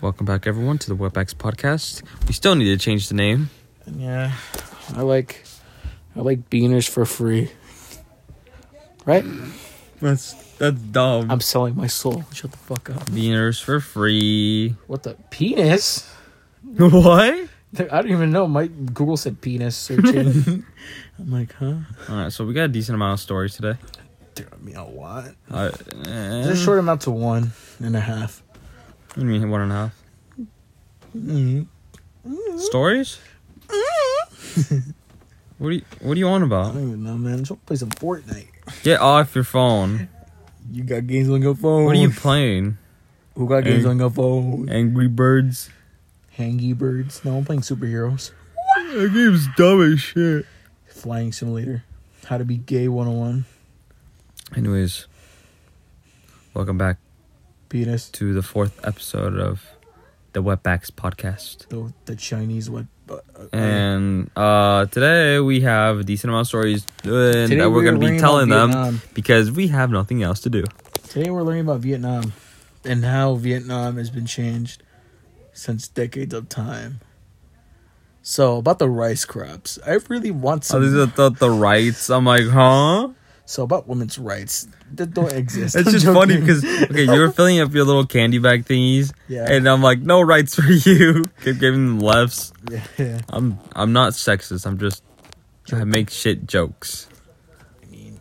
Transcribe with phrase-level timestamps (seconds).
[0.00, 2.02] Welcome back, everyone, to the WebEx podcast.
[2.28, 3.50] We still need to change the name.
[3.96, 4.32] Yeah,
[4.94, 5.44] I like,
[6.14, 7.50] I like beaners for free.
[9.04, 9.24] Right?
[10.00, 11.30] That's that's dumb.
[11.30, 12.24] I'm selling my soul.
[12.32, 13.06] Shut the fuck up.
[13.06, 14.76] Beaners for free.
[14.86, 16.08] What the penis?
[16.76, 17.48] what?
[17.78, 18.46] I don't even know.
[18.46, 20.64] My Google said penis searching.
[21.18, 21.74] I'm like, huh?
[22.08, 23.76] All right, so we got a decent amount of stories today.
[24.34, 25.30] Dude, I mean, a lot.
[25.50, 28.42] Uh, It's a short amount to one and a half.
[29.08, 29.94] What do you mean one and a half
[31.16, 32.58] Mm-hmm.
[32.58, 33.18] stories?
[35.58, 36.74] what do you What are you on I about?
[36.74, 37.44] don't even know, man.
[37.44, 38.48] Just play some Fortnite.
[38.82, 40.08] Get off your phone.
[40.70, 41.86] You got games on your phone.
[41.86, 42.76] What are you playing?
[43.34, 44.68] Who got games Ang- on your phone?
[44.68, 45.70] Angry Birds.
[46.38, 47.24] Hangy Birds.
[47.24, 48.32] No, I'm playing superheroes.
[48.76, 50.44] That game's dumb as shit.
[50.86, 51.84] Flying Simulator.
[52.26, 53.44] How to be gay 101.
[54.56, 55.06] Anyways,
[56.54, 56.98] welcome back
[57.68, 58.08] Penis.
[58.10, 59.64] to the fourth episode of
[60.32, 61.68] the Wetbacks podcast.
[61.68, 62.86] The, the Chinese what?
[63.08, 63.18] Uh,
[63.52, 67.84] And uh, today we have a decent amount of stories uh, and that we're we
[67.84, 69.02] going to be telling them Vietnam.
[69.14, 70.64] because we have nothing else to do.
[71.08, 72.32] Today we're learning about Vietnam
[72.84, 74.82] and how Vietnam has been changed
[75.52, 77.00] since decades of time.
[78.22, 80.82] So about the rice crops, I really want So some.
[80.82, 82.10] these are the, the rights.
[82.10, 83.08] I'm like, huh?
[83.48, 85.74] So about women's rights that don't exist.
[85.74, 89.14] It's I'm just funny because okay, you were filling up your little candy bag thingies,
[89.26, 91.24] yeah, and I'm like, no rights for you.
[91.42, 92.52] Keep giving them lefts.
[92.70, 93.20] yeah, yeah.
[93.30, 94.66] I'm I'm not sexist.
[94.66, 95.02] I'm just
[95.72, 97.08] I make shit jokes.
[97.82, 98.20] I mean,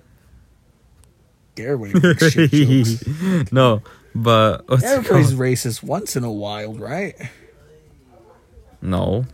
[1.57, 3.51] everybody makes shit jokes.
[3.51, 3.81] no,
[4.15, 7.15] but Everybody's racist once in a while, right?
[8.81, 9.25] no.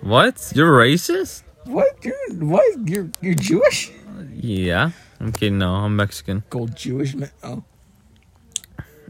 [0.00, 0.52] What?
[0.52, 1.44] You're racist?
[1.62, 2.04] What?
[2.04, 2.88] You're what?
[2.88, 3.92] You're you're Jewish?
[4.34, 4.90] Yeah.
[5.20, 5.58] I'm kidding.
[5.58, 6.44] No, I'm Mexican.
[6.50, 7.30] Gold Jewish man.
[7.42, 7.64] Oh,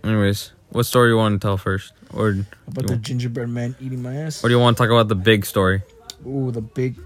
[0.05, 2.29] Anyways, what story you want to tell first, or
[2.69, 4.45] about the want- gingerbread man eating my ass.
[4.45, 5.83] or do you want to talk about the big story?
[6.27, 6.97] Ooh, the big.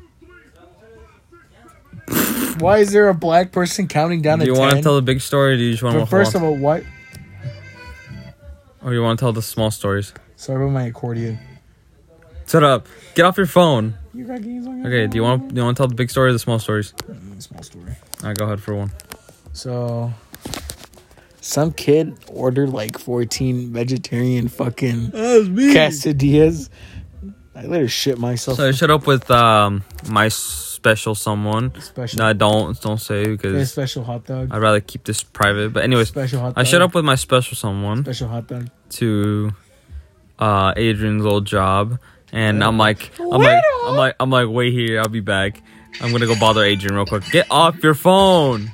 [2.59, 5.21] Why is there a black person counting down Do you want to tell the big
[5.23, 6.85] story, or do you just want but to first of all, why?
[8.83, 10.13] or you want to tell the small stories?
[10.37, 11.39] Sorry about my accordion.
[12.47, 12.87] Shut up.
[13.15, 13.95] Get off your phone.
[14.13, 15.07] You got games on your Okay.
[15.07, 16.93] Do you want do you want to tell the big story or the small stories?
[17.09, 17.93] Mm, Small story.
[18.23, 18.91] All right, go ahead for one.
[19.53, 20.13] So,
[21.41, 25.75] some kid ordered like fourteen vegetarian fucking That's me.
[25.75, 26.69] quesadillas.
[27.55, 28.57] I later shit myself.
[28.57, 31.73] So I shut up with um my special someone.
[31.81, 32.19] special.
[32.19, 34.49] No, don't don't say a because special hot dog.
[34.51, 35.73] I'd rather keep this private.
[35.73, 36.59] But anyways, special hot dog.
[36.59, 38.69] I shut up with my special someone Special hot dog.
[38.91, 39.53] to
[40.39, 41.99] uh Adrian's old job,
[42.33, 45.63] and I'm like, I'm like, I'm like, I'm like, wait here, I'll be back.
[46.01, 47.25] I'm gonna go bother Adrian real quick.
[47.31, 48.73] Get off your phone.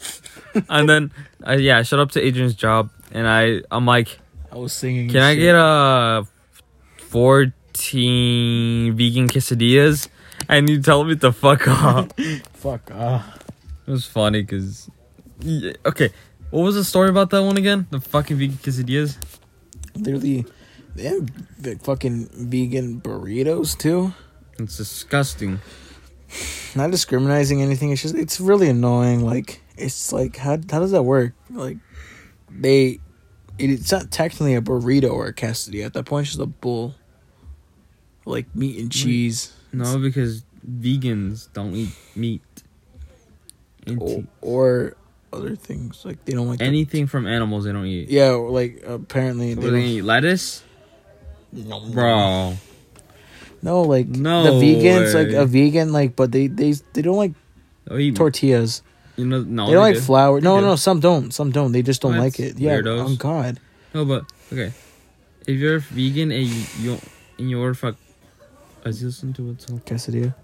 [0.68, 1.12] and then,
[1.46, 4.18] uh, yeah, I shut up to Adrian's job, and I, I'm like,
[4.50, 5.10] I was singing.
[5.10, 6.26] can I get a
[6.96, 10.08] 14 vegan quesadillas?
[10.48, 12.08] And you tell me to fuck off.
[12.52, 13.38] Fuck off.
[13.86, 14.90] It was funny because,
[15.84, 16.10] okay,
[16.50, 17.86] what was the story about that one again?
[17.90, 19.16] The fucking vegan quesadillas.
[19.94, 20.44] Literally,
[20.96, 24.12] they have the fucking vegan burritos too.
[24.58, 25.60] It's disgusting.
[26.74, 27.92] Not discriminating anything.
[27.92, 29.24] It's just it's really annoying.
[29.24, 31.34] Like it's like how how does that work?
[31.50, 31.78] Like
[32.50, 33.00] they,
[33.58, 35.86] it, it's not technically a burrito or a quesadilla.
[35.86, 36.94] At that point, it's just a bowl,
[38.24, 42.42] like meat and cheese, No, because vegans don't eat meat.
[43.86, 44.96] And or, or
[45.32, 46.04] other things.
[46.04, 48.08] Like they don't like the- anything from animals they don't eat.
[48.08, 50.62] yeah, like apparently What, they they don't, eat lettuce,
[51.92, 52.54] bro.
[53.62, 57.32] No, like No the vegans, like a vegan, like but they they they don't like
[57.90, 58.82] oh, They eat tortillas.
[59.16, 60.00] You know, no, they don't like do.
[60.02, 60.40] flour.
[60.40, 60.66] No, They do.
[60.66, 61.32] no, some don't.
[61.32, 61.72] Some don't.
[61.72, 62.20] They just don't What?
[62.20, 62.58] like it.
[62.58, 63.04] Yeah, Weirdos.
[63.04, 63.60] on God.
[63.94, 64.72] No, but okay.
[65.46, 66.98] If you're vegan and you, you
[67.38, 67.96] and you're fuck,
[68.84, 69.84] I just listen to what's called.
[69.86, 70.34] Quesadilla.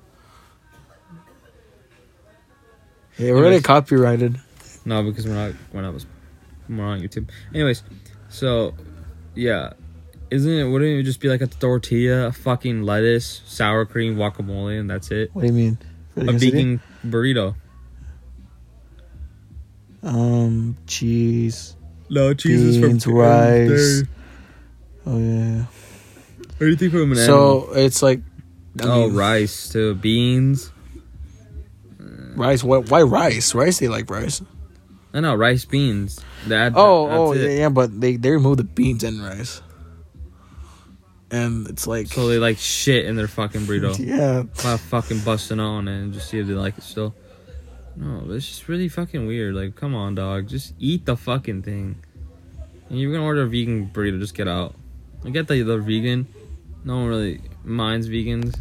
[3.18, 4.40] Yeah, we're already copyrighted.
[4.84, 5.94] No, because we're not we're not
[6.68, 7.28] we're on YouTube.
[7.54, 7.82] Anyways,
[8.30, 8.74] so
[9.34, 9.74] yeah,
[10.32, 10.64] isn't it?
[10.64, 15.10] Wouldn't it just be like a tortilla, a fucking lettuce, sour cream, guacamole, and that's
[15.10, 15.30] it?
[15.34, 15.78] What do you mean?
[16.16, 17.54] A vegan burrito.
[20.02, 21.76] Um, cheese.
[22.08, 24.02] No cheese is from Beans, rice.
[25.06, 25.64] Oh yeah.
[26.60, 28.20] Anything from an So it's like.
[28.80, 30.72] I oh, mean, rice too, beans.
[32.34, 32.64] rice.
[32.64, 32.90] What?
[32.90, 33.54] Why rice?
[33.54, 33.78] Rice.
[33.78, 34.42] They like rice.
[35.12, 36.20] I know rice, beans.
[36.46, 36.72] That.
[36.74, 37.40] Oh, that's oh, it.
[37.42, 39.60] yeah, yeah, but they they remove the beans and rice.
[41.32, 43.98] And it's like, So they like shit in their fucking burrito.
[44.06, 47.14] yeah, While fucking busting on and just see if they like it still.
[47.96, 49.54] No, it's just really fucking weird.
[49.54, 50.48] Like, come on, dog.
[50.48, 51.96] Just eat the fucking thing.
[52.88, 54.74] And you're gonna order a vegan burrito, just get out.
[55.24, 56.26] I get that you're vegan.
[56.84, 58.58] No one really minds vegans,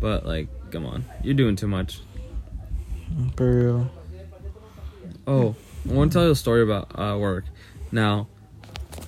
[0.00, 2.00] but like, come on, you're doing too much.
[3.36, 3.90] For real.
[5.26, 5.56] Oh,
[5.88, 7.44] I want to tell you a story about uh, work.
[7.90, 8.28] Now,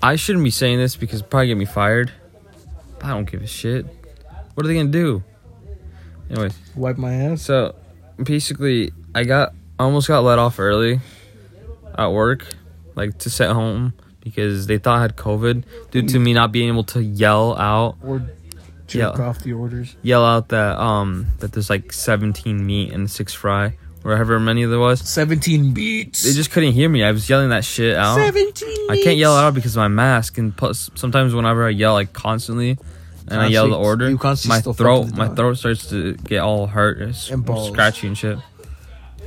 [0.02, 2.12] I shouldn't be saying this because probably get me fired.
[3.02, 3.87] I don't give a shit.
[4.55, 5.23] What are they gonna do?
[6.31, 7.43] Anyways, Wipe my ass.
[7.43, 7.75] so
[8.23, 11.00] basically, I got almost got let off early
[11.97, 12.47] at work,
[12.94, 16.69] like to sit home because they thought I had COVID due to me not being
[16.69, 18.19] able to yell out, Or
[18.87, 19.25] jerk Yeah.
[19.25, 19.97] off the orders.
[20.02, 24.64] yell out that um that there's like 17 meat and six fry or however many
[24.64, 25.00] there was.
[25.08, 26.23] 17 beats.
[26.23, 27.02] They just couldn't hear me.
[27.05, 28.17] I was yelling that shit out.
[28.17, 31.93] 17 I can't yell out because of my mask, and plus sometimes whenever I yell
[31.94, 32.79] like constantly,
[33.29, 34.11] and I yell the order,
[34.47, 37.69] my throat my throat starts to get all hurt, it's And balls.
[37.73, 38.38] scratchy and shit.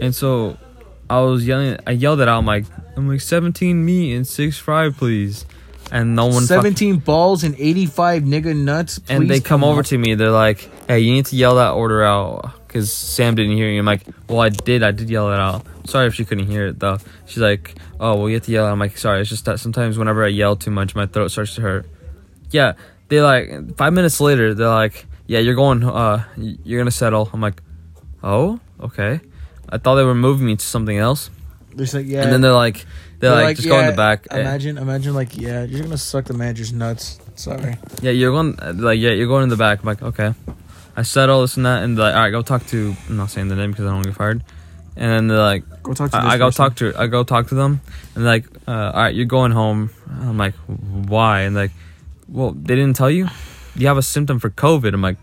[0.01, 0.57] And so
[1.09, 1.77] I was yelling.
[1.85, 2.39] I yelled it out.
[2.39, 2.65] I'm like,
[2.97, 5.45] I'm like 17 meat and six fry, please.
[5.91, 6.41] And no one.
[6.47, 8.99] fuck- 17 balls and 85 nigga nuts.
[9.07, 9.85] and they Please come over up.
[9.87, 10.15] to me.
[10.15, 13.77] They're like, "Hey, you need to yell that order out." Because Sam didn't hear you.
[13.77, 14.81] I'm like, "Well, I did.
[14.81, 15.63] I did yell it out.
[15.85, 16.97] Sorry if she couldn't hear it though."
[17.27, 19.95] She's like, "Oh, well, you have to yell." I'm like, "Sorry, it's just that sometimes
[19.99, 21.85] whenever I yell too much, my throat starts to hurt."
[22.49, 22.73] Yeah,
[23.09, 24.55] they like five minutes later.
[24.55, 25.83] They're like, "Yeah, you're going.
[25.83, 27.61] Uh, you're gonna settle." I'm like,
[28.23, 29.19] "Oh, okay."
[29.69, 31.29] I thought they were moving me to something else,
[31.75, 32.23] They're like, yeah.
[32.23, 32.85] and then they're like,
[33.19, 36.25] "They're, like, just go in the back." Eh, Imagine, imagine, like, yeah, you're gonna suck
[36.25, 37.19] the manager's nuts.
[37.35, 37.77] Sorry.
[38.01, 39.79] Yeah, you're going like yeah, you're going in the back.
[39.81, 40.33] I'm like, okay.
[40.95, 42.95] I said all this and that, and like, all right, go talk to.
[43.09, 44.43] I'm not saying the name because I don't want to get fired.
[44.95, 46.65] And then they're like, Go talk to I, I go person.
[46.65, 47.81] talk to, I go talk to them,
[48.15, 49.89] and like, uh, all right, you're going home.
[50.07, 51.41] I'm like, why?
[51.41, 51.71] And like,
[52.27, 53.27] well, they didn't tell you.
[53.75, 54.93] You have a symptom for COVID.
[54.93, 55.17] I'm like,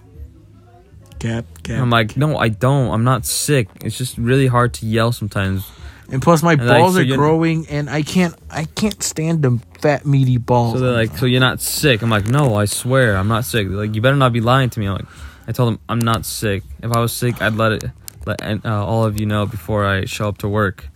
[1.21, 1.79] Cap, cap.
[1.81, 2.91] I'm like, no, I don't.
[2.91, 3.69] I'm not sick.
[3.85, 5.71] It's just really hard to yell sometimes.
[6.11, 9.43] and plus, my and like, balls so are growing, and I can't, I can't stand
[9.43, 10.75] them fat meaty balls.
[10.75, 12.01] So they're like, so you're not sick?
[12.03, 13.69] I'm like, no, I swear, I'm not sick.
[13.69, 14.87] They're like, you better not be lying to me.
[14.87, 15.07] I'm like,
[15.51, 16.63] I told them I'm not sick.
[16.81, 17.85] If I was sick, I'd let it,
[18.25, 20.89] let uh, all of you know before I show up to work.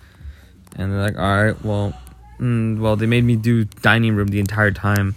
[0.77, 1.93] And they're like, all right, well,
[2.39, 5.17] mm, well, they made me do dining room the entire time,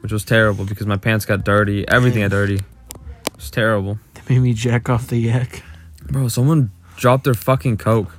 [0.00, 2.54] which was terrible because my pants got dirty, everything got dirty.
[2.56, 5.62] It was terrible, they made me jack off the yak.
[6.10, 6.26] bro.
[6.26, 8.10] Someone dropped their fucking coke,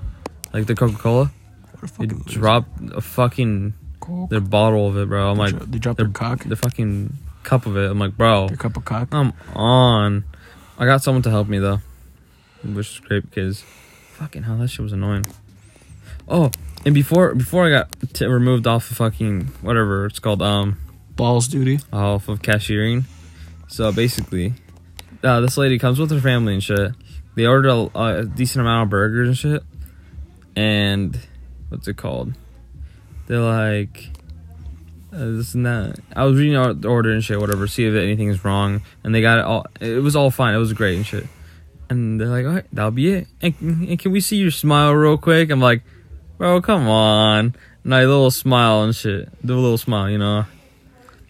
[0.53, 1.31] like the Coca Cola.
[1.99, 2.39] They loser.
[2.39, 4.29] dropped a fucking Coke.
[4.29, 5.31] their bottle of it, bro.
[5.31, 7.13] I'm They like, dro- they dropped their their cock, the fucking
[7.43, 7.91] cup of it.
[7.91, 9.09] I'm like, bro, their cup of cock.
[9.11, 10.23] I'm on.
[10.77, 11.79] I got someone to help me though,
[12.63, 13.61] which is great because
[14.13, 15.25] fucking hell, that shit was annoying.
[16.27, 16.51] Oh,
[16.85, 20.77] and before before I got t- removed off of fucking whatever it's called, um,
[21.15, 21.79] Balls duty.
[21.93, 23.05] off of cashiering.
[23.67, 24.53] So basically,
[25.23, 26.91] uh, this lady comes with her family and shit.
[27.35, 29.63] They ordered a, a decent amount of burgers and shit,
[30.55, 31.19] and
[31.69, 32.33] what's it called?
[33.27, 34.11] They're like.
[35.15, 35.97] Uh, this and that.
[36.13, 39.15] I was reading out the order and shit, whatever, see if anything is wrong, and
[39.15, 39.65] they got it all.
[39.79, 40.53] It was all fine.
[40.53, 41.25] It was great and shit.
[41.89, 44.91] And they're like, "All right, that'll be it." And, and can we see your smile
[44.93, 45.49] real quick?
[45.51, 45.83] I'm like,
[46.37, 50.45] "Bro, come on!" And I little smile and shit, do a little smile, you know.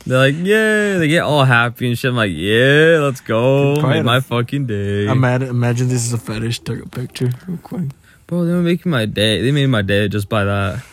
[0.07, 2.09] They're like, "Yeah!" They get all happy and shit.
[2.09, 5.43] I'm like, "Yeah, let's go!" Made my a- fucking day, I'm mad.
[5.43, 6.59] Imagine this is a fetish.
[6.59, 7.89] Took a picture real quick.
[8.25, 8.45] bro.
[8.45, 9.41] They were making my day.
[9.43, 10.83] They made my day just by that.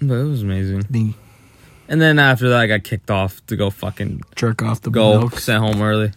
[0.00, 0.84] But it was amazing.
[0.90, 1.14] Being
[1.92, 5.20] And then after that, I got kicked off to go fucking jerk off the go
[5.20, 5.38] milk.
[5.38, 6.10] sent home early.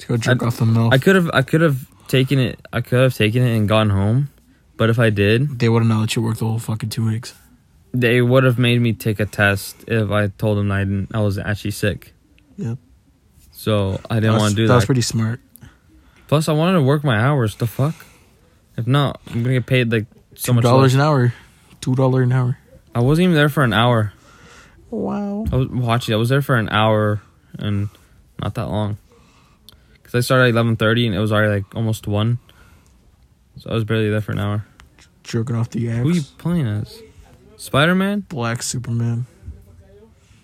[0.00, 0.92] To go jerk I- off the milk.
[0.94, 3.88] I could have I could have taken it I could have taken it and gone
[3.90, 4.28] home,
[4.76, 7.34] but if I did, they wouldn't that you work the whole fucking two weeks.
[7.94, 11.20] they would have made me take a test if I told them I didn't I
[11.20, 12.12] was actually sick.
[12.58, 12.76] Yep.
[13.52, 15.40] So I didn't want to do That was pretty smart.
[16.28, 17.56] Plus, I wanted to work my hours.
[17.56, 17.94] The fuck?
[18.76, 20.62] If not, I'm gonna get paid like so Two much.
[20.64, 21.32] dollars an hour.
[21.80, 22.58] Two dollar an hour.
[22.94, 24.12] I wasn't even there for an hour.
[24.92, 25.46] Wow.
[25.50, 26.14] I was watching.
[26.14, 27.22] I was there for an hour
[27.58, 27.88] and
[28.40, 28.98] not that long.
[30.02, 32.38] Cause I started at eleven thirty and it was already like almost one.
[33.58, 34.66] So I was barely there for an hour.
[35.24, 35.98] Jerking off the yaks.
[36.00, 37.00] Who you playing as?
[37.56, 38.20] Spider Man?
[38.28, 39.26] Black Superman.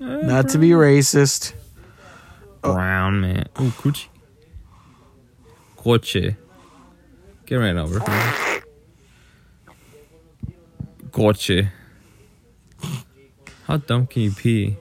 [0.00, 1.52] Eh, not to be racist.
[2.64, 2.72] Oh.
[2.72, 3.48] Brown man.
[3.56, 4.08] Oh, coochie.
[5.76, 6.36] Coche.
[7.44, 8.00] Get right over.
[11.12, 11.68] Coche.
[13.68, 14.76] How dumb can you pee?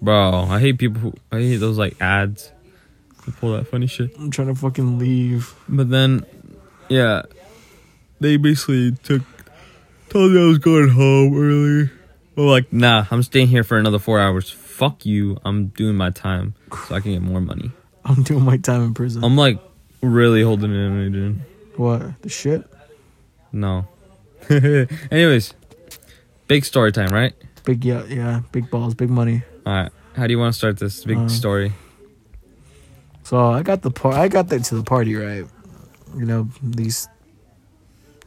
[0.00, 2.50] Bro, I hate people who I hate those like ads.
[3.24, 4.16] Who pull that funny shit.
[4.18, 5.54] I'm trying to fucking leave.
[5.68, 6.24] But then,
[6.88, 7.22] yeah,
[8.18, 9.20] they basically took
[10.08, 11.90] told me I was going home early.
[12.34, 14.48] Well, like, nah, I'm staying here for another four hours.
[14.50, 15.38] Fuck you.
[15.44, 16.54] I'm doing my time
[16.88, 17.72] so I can get more money.
[18.06, 19.22] I'm doing my time in prison.
[19.22, 19.60] I'm like
[20.00, 21.42] really holding it in, Adrian.
[21.76, 22.22] what?
[22.22, 22.64] The shit?
[23.52, 23.86] No.
[24.50, 25.54] Anyways,
[26.52, 27.32] big story time, right?
[27.64, 29.42] big yeah, yeah, big balls, big money.
[29.64, 29.92] All right.
[30.16, 31.72] How do you want to start this big Uh, story?
[33.24, 35.46] So I got the par- I got there to the party right.
[36.18, 37.08] You know these.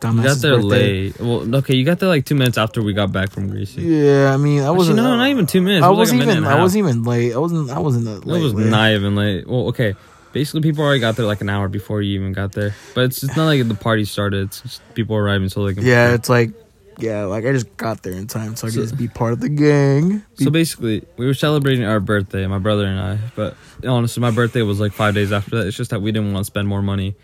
[0.03, 1.09] You got there birthday.
[1.09, 1.19] late.
[1.19, 3.81] Well, okay, you got there like two minutes after we got back from Gracie.
[3.81, 4.97] Yeah, I mean I wasn't.
[4.97, 5.83] no, not even two minutes.
[5.83, 6.45] I was wasn't like even.
[6.45, 7.33] I wasn't even late.
[7.33, 7.69] I wasn't.
[7.71, 8.39] I wasn't that late.
[8.39, 8.69] It was late.
[8.69, 9.47] not even late.
[9.47, 9.95] Well, okay.
[10.33, 12.75] Basically, people already got there like an hour before you even got there.
[12.93, 14.47] But it's, it's not like the party started.
[14.47, 15.85] It's just people arriving so they can.
[15.85, 16.51] Yeah, it's like,
[16.99, 19.33] yeah, like I just got there in time, so I So- could just be part
[19.33, 20.23] of the gang.
[20.37, 23.17] Be- So basically, we were celebrating our birthday, my brother and I.
[23.35, 25.67] But honestly, my birthday was like five days after that.
[25.67, 27.15] It's just that we didn't want to spend more money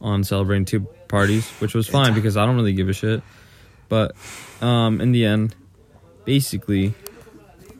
[0.00, 3.22] on celebrating two parties, which was fine because I don't really give a shit.
[3.88, 4.14] But
[4.60, 5.54] um, in the end,
[6.24, 6.94] basically,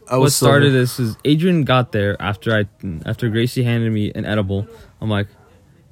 [0.08, 2.66] I what was started this is Adrian got there after I
[3.06, 4.66] after Gracie handed me an edible.
[5.00, 5.28] I'm like,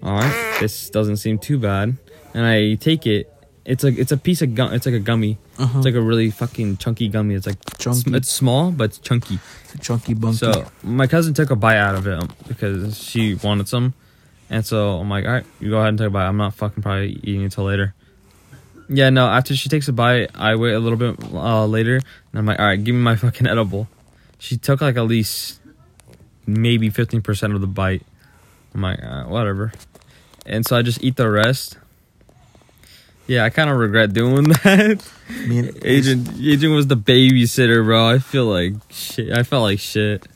[0.02, 1.96] all right, this doesn't seem too bad,
[2.34, 3.31] and I take it.
[3.64, 4.72] It's like it's a piece of gum.
[4.72, 5.38] It's like a gummy.
[5.58, 5.78] Uh-huh.
[5.78, 7.34] It's like a really fucking chunky gummy.
[7.34, 8.12] It's like Chunky.
[8.14, 9.38] It's small, but it's chunky.
[9.80, 10.38] chunky bunky.
[10.38, 13.94] So my cousin took a bite out of it um, because she wanted some,
[14.50, 16.26] and so I'm like, all right, you go ahead and take a bite.
[16.26, 17.94] I'm not fucking probably eating it till later.
[18.88, 19.28] Yeah, no.
[19.28, 22.58] After she takes a bite, I wait a little bit uh, later, and I'm like,
[22.58, 23.86] all right, give me my fucking edible.
[24.38, 25.60] She took like at least
[26.46, 28.02] maybe fifteen percent of the bite.
[28.74, 29.72] I'm like, whatever,
[30.46, 31.78] and so I just eat the rest.
[33.32, 35.00] Yeah, I kind of regret doing that.
[35.48, 38.08] Me and Adrian Adrian was the babysitter, bro.
[38.08, 39.32] I feel like shit.
[39.32, 40.26] I felt like shit.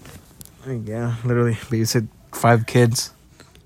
[0.66, 3.12] Yeah, literally babysit five kids.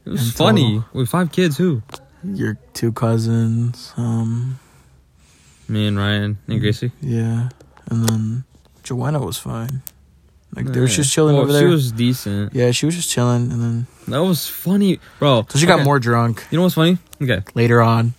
[0.04, 0.84] It was funny total.
[0.92, 1.56] with five kids.
[1.58, 1.82] Who?
[2.25, 3.92] Your two cousins.
[3.96, 4.58] Um,
[5.68, 6.90] Me and Ryan and Gracie.
[7.00, 7.50] yeah,
[7.90, 8.44] and then
[8.82, 9.82] Joanna was fine.
[10.56, 11.62] Like they were just chilling Well, over there.
[11.62, 12.52] She was decent.
[12.54, 15.46] yeah, she was just chilling, and then That was funny, bro.
[15.49, 16.99] so she got more drunk You know what's funny?
[17.22, 18.14] Okay, later on.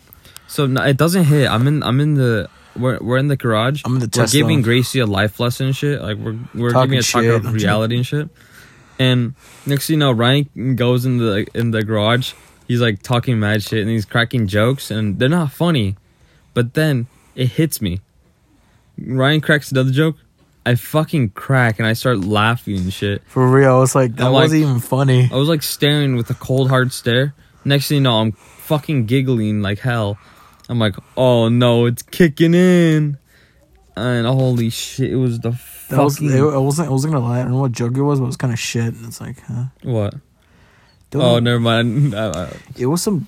[0.51, 1.50] So no, it doesn't hit.
[1.50, 1.81] I'm in.
[1.81, 2.50] I'm in the.
[2.75, 3.84] We're we're in the garage.
[3.86, 4.38] I'm in the Tesla.
[4.38, 4.62] we're giving.
[4.62, 6.01] Gracie a life lesson and shit.
[6.01, 7.34] Like we're we're Talking giving a talk shit.
[7.34, 8.29] of I'm reality and shit.
[9.00, 12.34] And next thing you know, Ryan goes in the in the garage.
[12.67, 15.96] He's like talking mad shit and he's cracking jokes and they're not funny.
[16.53, 18.01] But then it hits me.
[19.00, 20.17] Ryan cracks another joke.
[20.65, 23.24] I fucking crack and I start laughing and shit.
[23.25, 25.29] For real, I was like, that I'm wasn't even funny.
[25.31, 27.34] I was like staring with a cold hard stare.
[27.63, 30.17] Next thing you know, I'm fucking giggling like hell.
[30.72, 33.18] I'm like, oh no, it's kicking in.
[33.98, 35.51] And holy shit, it was the
[35.90, 36.88] That was, fucking it, I wasn't.
[36.88, 37.40] I wasn't gonna lie.
[37.40, 38.94] I don't know what joke it was, but it was kind of shit.
[38.94, 39.66] And it's like, huh?
[39.84, 40.13] what?
[41.10, 42.13] Don't Oh, never mind.
[42.78, 43.28] It was some.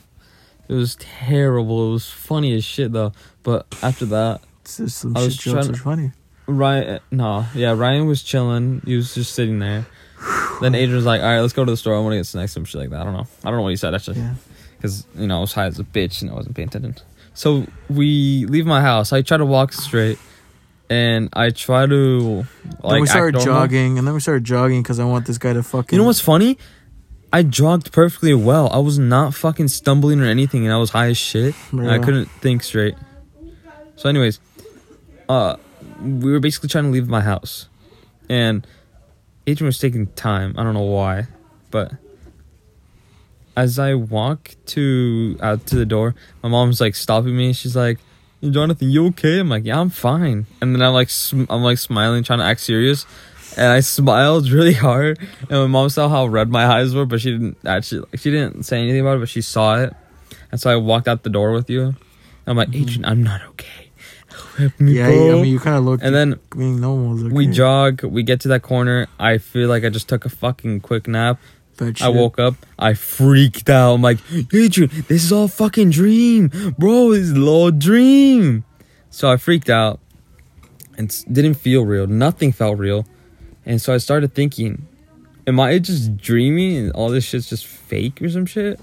[0.70, 1.90] It was terrible.
[1.90, 3.12] It was funny as shit though.
[3.44, 5.66] But after that, It's just some I shit was jokes.
[5.68, 6.12] trying- Are funny.
[6.46, 8.82] Ryan, no, yeah, Ryan was chilling.
[8.86, 9.86] He was just sitting there.
[10.62, 11.96] Then Adrian was like, "All right, let's go to the store.
[11.96, 13.28] I want to get snacks, some shit like that." I don't know.
[13.44, 14.20] I don't know what he said actually.
[14.20, 14.36] Yeah.
[14.78, 16.96] because you know I was high as a bitch and I wasn't paying attention.
[17.34, 19.12] So we leave my house.
[19.14, 20.20] I try to walk straight,
[20.90, 22.46] and I try to
[22.82, 22.94] like.
[22.94, 25.64] then we started jogging, and then we started jogging because I want this guy to
[25.64, 25.96] fucking.
[25.98, 26.58] You know what's funny?
[27.32, 28.70] I jogged perfectly well.
[28.72, 31.56] I was not fucking stumbling or anything, and I was high as shit.
[31.72, 32.94] and I couldn't think straight.
[33.96, 34.40] So, anyways,
[35.28, 35.56] uh,
[36.00, 37.68] we were basically trying to leave my house,
[38.30, 38.68] and
[39.48, 40.54] Adrian was taking time.
[40.58, 41.26] I don't know why,
[41.72, 41.94] but
[43.56, 47.54] as I walk to out to the door, my mom's like stopping me.
[47.54, 48.00] She's like,
[48.42, 51.78] "Jonathan, you okay?" I'm like, "Yeah, I'm fine." And then I'm like, sm- I'm like
[51.78, 53.06] smiling, trying to act serious,
[53.58, 55.20] and I smiled really hard.
[55.42, 58.08] And my mom saw how red my eyes were, but she didn't actually.
[58.18, 59.94] She didn't say anything about it, but she saw it.
[60.52, 61.82] And so I walked out the door with you.
[61.86, 61.96] And
[62.46, 62.82] I'm like, mm-hmm.
[62.84, 63.90] Adrian, I'm not okay.
[64.58, 66.04] Help me, Yeah, bro." I mean, you kind of looked.
[66.04, 67.34] and then I mean, no one was okay.
[67.34, 68.04] we jog.
[68.04, 69.08] We get to that corner.
[69.20, 71.40] I feel like I just took a fucking quick nap.
[71.82, 72.14] I shit.
[72.14, 72.56] woke up.
[72.78, 73.94] I freaked out.
[73.96, 74.20] I'm like,
[74.54, 77.12] Adrian, this is all fucking dream, bro.
[77.12, 78.64] This is all dream.
[79.10, 80.00] So I freaked out
[80.98, 82.08] and didn't feel real.
[82.08, 83.06] Nothing felt real.
[83.66, 84.88] And so I started thinking,
[85.48, 88.80] am I just dreaming and all this shit's just fake or some shit?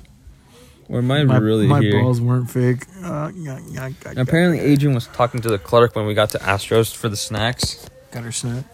[0.88, 2.00] Or am I My, really my here?
[2.02, 2.85] balls weren't fake.
[3.04, 6.30] Uh, yeah, yeah, got, And apparently, Adrian was talking to the clerk when we got
[6.30, 7.88] to Astros for the snacks.
[8.11, 8.64] got her snap.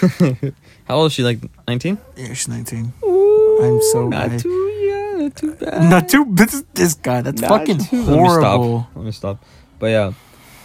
[0.88, 1.22] How old is she?
[1.22, 1.38] Like
[1.68, 1.98] 19?
[2.16, 2.92] Yeah, she's nineteen.
[3.02, 5.90] I'm so not too young, not too bad.
[5.90, 6.26] Not too.
[6.30, 7.22] This, this guy.
[7.22, 8.80] That's Not fucking too- Let me horrible.
[8.82, 8.96] stop.
[8.96, 9.44] Let me stop.
[9.78, 10.12] But yeah,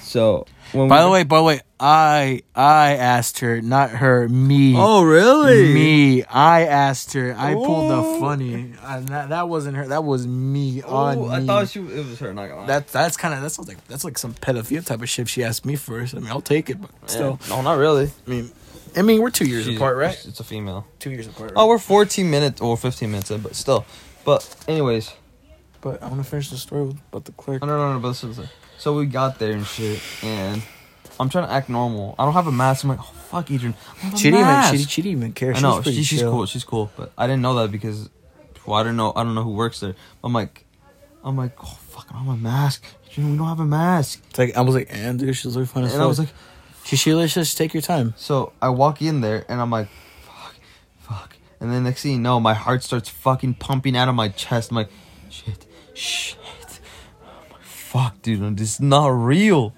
[0.01, 4.29] so when By we- the way, by the way, I I asked her, not her,
[4.29, 4.75] me.
[4.77, 5.73] oh really?
[5.73, 7.33] Me, I asked her.
[7.37, 8.19] I pulled the Oh.
[8.19, 8.73] funny.
[8.85, 9.87] And that, that wasn't her.
[9.87, 11.47] That was me Oh, I me.
[11.47, 12.33] thought she it was her.
[12.33, 12.67] Not gonna lie.
[12.67, 15.27] that that's kind of that sounds like that's like some pedophilia type of shit.
[15.29, 16.13] She asked me first.
[16.13, 17.07] I mean, I'll take it, but Yeah.
[17.07, 17.39] still.
[17.49, 18.11] no, not really.
[18.27, 18.51] I mean,
[18.95, 20.17] I mean, we're two years She's- apart, right?
[20.25, 20.85] It's a female.
[20.99, 21.53] Two years apart.
[21.55, 23.85] Oh, we're 14 minutes or 15 minutes in, but still.
[24.25, 25.11] But anyways,
[25.81, 27.61] but I want to finish the story with, about the clerk.
[27.61, 27.99] no, no, no, no.
[27.99, 28.49] But listen, listen.
[28.77, 30.61] So we got there and shit, and
[31.19, 32.15] I'm trying to act normal.
[32.19, 32.83] I don't have a mask.
[32.83, 33.75] I'm like, oh fuck, Adrian.
[33.75, 35.51] I don't have a She didn't even mask." she, she didn't even care.
[35.53, 36.45] I She know was she, she's cool.
[36.45, 38.09] She's cool, but I didn't know that because,
[38.65, 39.13] well, I don't know.
[39.15, 39.95] I don't know who works there.
[40.23, 40.65] I'm like,
[41.23, 42.83] I'm like, oh fuck, I don't have a mask.
[43.09, 44.21] Adrian, we don't have a mask.
[44.29, 46.29] It's like I was like, and dude, she's looking fun as And I was like,
[46.97, 48.13] she just take your time.
[48.17, 49.87] so I walk in there and I'm like,
[50.21, 50.55] fuck,
[50.99, 51.35] fuck.
[51.59, 54.71] And then next thing you know, my heart starts fucking pumping out of my chest.
[54.71, 54.89] I'm like,
[55.29, 56.37] shit, shit.
[57.23, 59.73] I'm like, fuck, dude, this is not real.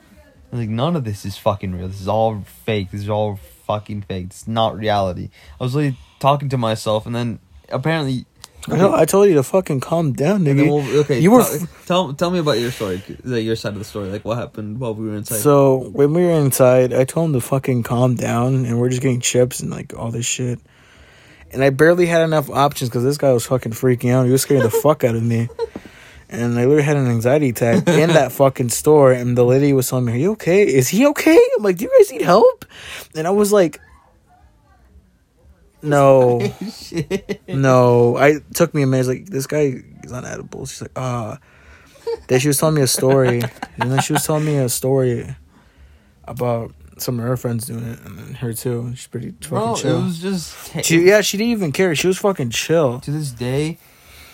[0.51, 1.87] I'm like, none of this is fucking real.
[1.87, 2.91] This is all fake.
[2.91, 4.27] This is all fucking fake.
[4.27, 5.29] It's not reality.
[5.59, 7.39] I was literally talking to myself, and then
[7.69, 8.25] apparently.
[8.69, 10.65] I, know, I told you to fucking calm down, nigga.
[10.69, 13.83] we'll- okay, You were tell, tell tell me about your story, your side of the
[13.85, 15.39] story, like what happened while we were inside.
[15.39, 19.01] So when we were inside, I told him to fucking calm down, and we're just
[19.01, 20.59] getting chips and like all this shit.
[21.51, 24.25] And I barely had enough options because this guy was fucking freaking out.
[24.25, 25.49] He was scaring the fuck out of me,
[26.29, 29.11] and I literally had an anxiety attack in that fucking store.
[29.11, 30.63] And the lady was telling me, "Are you okay?
[30.63, 32.65] Is he okay?" I'm like, "Do you guys need help?"
[33.13, 33.79] And I was like,
[35.83, 36.41] "No."
[37.47, 39.07] No, I took me a minute.
[39.07, 40.71] Like this guy is on edibles.
[40.71, 41.37] She's like, ah.
[42.27, 43.41] then she was telling me a story,
[43.79, 45.35] and then she was telling me a story
[46.25, 48.93] about some of her friends doing it, and then her too.
[48.95, 50.01] She's pretty fucking Bro, it chill.
[50.03, 51.95] was just she, yeah, she didn't even care.
[51.95, 52.99] She was fucking chill.
[53.01, 53.77] to this day,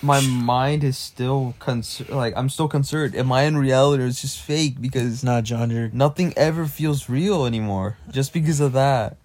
[0.02, 2.10] my mind is still concerned.
[2.10, 3.16] Like I'm still concerned.
[3.16, 4.80] Am I in reality or it's just fake?
[4.80, 5.70] Because It's not John.
[5.70, 7.98] You're nothing ever feels real anymore.
[8.10, 9.18] Just because of that.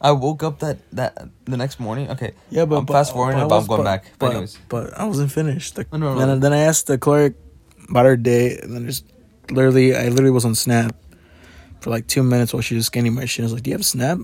[0.00, 2.10] I woke up that that the next morning.
[2.10, 4.04] Okay, yeah, but I'm but- fast forwarding, I but I'm going back.
[4.18, 4.58] But But, anyways.
[4.68, 5.74] but I wasn't finished.
[5.76, 6.26] The, No, no, no.
[6.26, 7.34] Then, then I asked the clerk
[7.88, 9.04] about her day, and then just
[9.50, 10.96] literally, I literally was on Snap
[11.80, 13.42] for like two minutes while she was scanning my shit.
[13.42, 14.18] I was like, "Do you have a Snap?"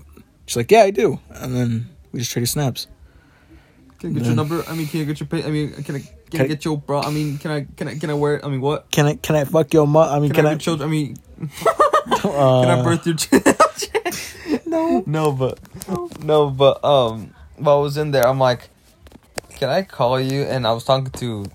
[0.47, 2.87] She's like, "Yeah, I do." And then we just traded snaps.
[3.99, 4.63] can I get Then- your number?
[4.67, 5.43] I mean, can I get your pay?
[5.43, 7.01] I mean, can I can, Can I I- get your bra?
[7.01, 8.37] I mean, can I can I can I wear?
[8.37, 8.45] It?
[8.45, 8.89] I mean, what?
[8.89, 10.09] Can I can I fuck your mom?
[10.09, 10.55] I mean, Can, can, I I?
[10.57, 10.87] children?
[10.87, 11.17] I mean,
[12.11, 13.43] uh, can I birth your child?
[14.67, 15.03] No.
[15.05, 15.59] No, but
[16.23, 18.69] no, but um, while I was in there, I'm like,
[19.51, 20.43] can I call you?
[20.43, 21.45] And I was talking to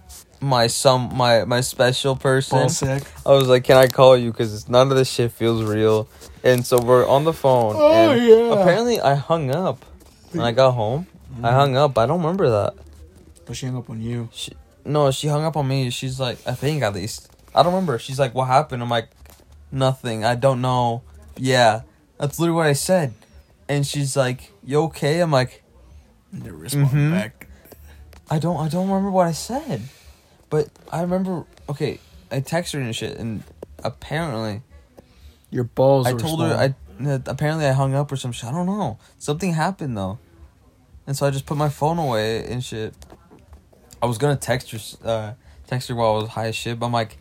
[0.40, 2.58] my some my my special person.
[2.58, 4.32] I was like, can I call you?
[4.32, 6.08] Because none of this shit feels real.
[6.42, 7.74] And so we're on the phone.
[7.76, 8.60] Oh, and yeah.
[8.60, 9.84] Apparently, I hung up
[10.32, 11.06] when I got home.
[11.42, 11.96] I hung up.
[11.96, 12.74] I don't remember that.
[13.46, 14.28] But she hung up on you.
[14.32, 14.52] She,
[14.84, 15.90] no, she hung up on me.
[15.90, 17.30] She's like, I think at least.
[17.54, 17.98] I don't remember.
[17.98, 18.82] She's like, what happened?
[18.82, 19.08] I'm like,
[19.70, 20.24] nothing.
[20.24, 21.02] I don't know.
[21.36, 21.82] Yeah,
[22.22, 23.14] that's literally what I said.
[23.68, 25.18] And she's like, you okay?
[25.20, 25.62] I'm like,
[26.32, 27.10] And they respond Mhm.
[27.10, 27.48] back.
[28.30, 28.56] I don't.
[28.56, 29.82] I don't remember what I said.
[30.48, 31.44] But I remember.
[31.68, 31.98] Okay,
[32.30, 33.42] I texted her and shit, and
[33.82, 34.62] apparently
[35.50, 36.06] Your balls.
[36.06, 36.48] I were told small.
[36.48, 36.56] her.
[36.56, 38.48] I that apparently I hung up or some shit.
[38.48, 38.98] I don't know.
[39.18, 40.18] Something happened though,
[41.06, 42.94] and so I just put my phone away and shit.
[44.00, 45.32] I was gonna text her, uh,
[45.66, 47.18] text her while I was high as shit, but I'm like,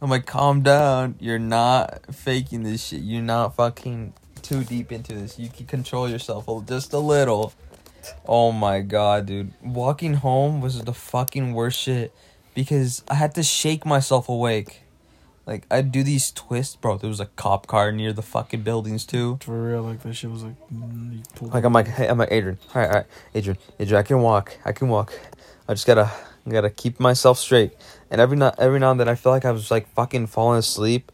[0.00, 1.16] I'm like, calm down.
[1.18, 3.00] You're not faking this shit.
[3.02, 4.12] You're not fucking
[4.44, 5.38] too deep into this.
[5.38, 7.52] You can control yourself just a little.
[8.26, 9.52] Oh my god, dude.
[9.62, 12.14] Walking home was the fucking worst shit
[12.54, 14.82] because I had to shake myself awake.
[15.46, 16.96] Like I'd do these twists, bro.
[16.96, 19.38] There was a cop car near the fucking buildings too.
[19.42, 20.54] For real, like that shit was like.
[21.40, 22.58] Like I'm like, hey, I'm like Adrian.
[22.74, 24.56] All right, all right, Adrian, Adrian, I can walk.
[24.64, 25.12] I can walk.
[25.68, 26.10] I just gotta,
[26.46, 27.72] I gotta keep myself straight.
[28.10, 30.58] And every now, every now and then, I feel like I was like fucking falling
[30.58, 31.10] asleep,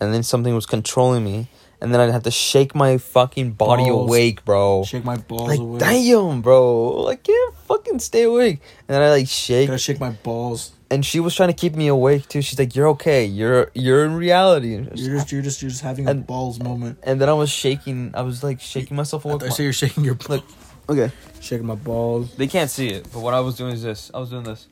[0.00, 1.48] and then something was controlling me,
[1.80, 4.08] and then I'd have to shake my fucking body Balls.
[4.08, 4.84] awake, bro.
[4.84, 5.60] Shake my balls awake.
[5.60, 5.78] Like away.
[6.04, 7.06] damn, bro.
[7.08, 8.60] I can't fucking stay awake.
[8.88, 10.72] And then I like shake, Gotta shake my balls.
[10.90, 12.42] and she was trying to keep me awake too.
[12.42, 13.24] She's like, "You're okay.
[13.24, 14.84] You're you're in reality." You're
[15.16, 16.98] just, you're just, you're just having a And- balls moment.
[17.02, 18.10] And then I was shaking.
[18.14, 19.42] I was like shaking myself awake.
[19.42, 20.44] I, you said you're shaking your Look,
[20.88, 21.10] okay.
[21.40, 22.34] shaking my balls.
[22.34, 24.10] They can't see it, but what I was doing is this.
[24.12, 24.66] I was doing this.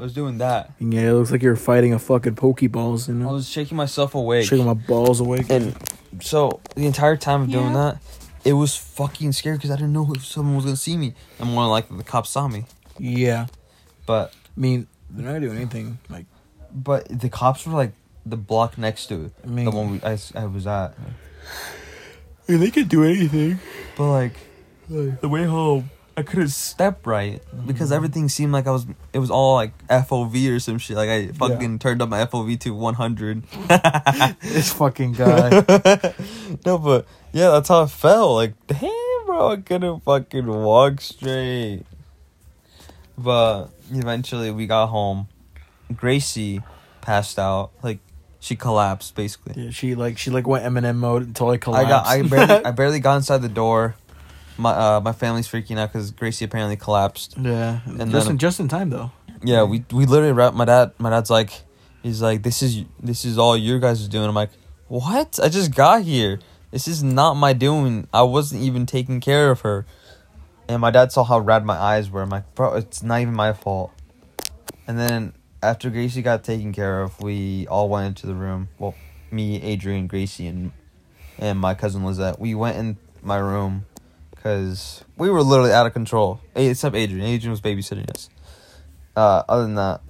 [0.00, 0.72] I was doing that.
[0.78, 3.28] Yeah, it looks like you're fighting a fucking pokeballs, you know?
[3.28, 4.46] I was shaking myself awake.
[4.48, 5.50] Shaking my balls awake.
[5.50, 5.76] and
[6.20, 7.92] so the entire time of doing Yeah.
[7.92, 8.02] that,
[8.44, 11.14] it was fucking scary because I didn't know if someone was gonna see me.
[11.38, 12.64] And more like the cops saw me.
[12.98, 13.46] yeah,
[14.06, 15.98] But I mean, they're not doing anything.
[16.08, 16.24] Like,
[16.74, 17.92] but the cops were like
[18.24, 20.94] the block next to it, I mean, the one we, I, s- I was at.
[22.48, 23.58] I they could do anything.
[23.96, 24.32] But like
[24.88, 27.96] Like, the way home, I couldn't step right because mm-hmm.
[27.96, 28.86] everything seemed like I was.
[29.12, 30.96] It was all like FOV or some shit.
[30.96, 33.42] Like I fucking turned up my FOV to one hundred.
[34.42, 35.50] this fucking guy.
[36.66, 38.34] no, but yeah, that's how I felt.
[38.34, 41.84] Like, damn, bro, I couldn't fucking walk straight.
[43.16, 45.28] But eventually, we got home.
[45.94, 46.62] Gracie
[47.00, 47.70] passed out.
[47.82, 47.98] Like,
[48.40, 49.64] she collapsed basically.
[49.64, 51.88] yeah, she like she like went Eminem mode until I I collapsed.
[51.88, 52.06] got.
[52.06, 52.64] I barely.
[52.64, 53.94] I barely got inside the door.
[54.60, 57.34] My uh, my family's freaking out because Gracie apparently collapsed.
[57.40, 59.10] yeah, And just then- in just in time though.
[59.42, 60.54] Yeah, we we literally wrapped.
[60.54, 60.92] My dad.
[60.98, 61.50] My dad's like,
[62.02, 64.28] he's like, this is this is all your guys is doing.
[64.28, 64.50] I'm like,
[64.88, 65.38] What?
[65.42, 66.40] I just got here.
[66.70, 68.06] This is not my doing.
[68.12, 69.86] I wasn't even taking care of her.
[70.68, 72.22] And my dad saw how red my eyes were.
[72.22, 73.90] I'm like, bro, it's not even my fault.
[74.86, 78.68] And then after Gracie got taken care of, we all went into the room.
[78.78, 78.94] Well,
[79.32, 80.70] me, Adrian, Gracie, and
[81.38, 82.38] and my cousin Lizette.
[82.38, 83.86] We went in my room
[84.40, 86.40] because we were literally out of control.
[86.54, 87.26] Except Adrian.
[87.26, 88.30] Adrian was babysitting us.
[89.14, 90.00] Uh, other than that,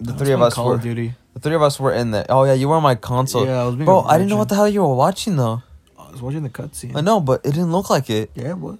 [0.00, 1.14] the three of us Call were of Duty.
[1.34, 2.26] the three of us were in there.
[2.28, 3.46] Oh yeah, you were on my console.
[3.46, 5.62] Yeah, I was being Bro, I didn't know what the hell you were watching though.
[5.98, 6.96] I was watching the cutscene.
[6.96, 8.30] I know, but it didn't look like it.
[8.34, 8.78] Yeah, it was.